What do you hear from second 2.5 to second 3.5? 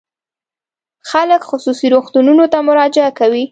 ته مراجعه کوي.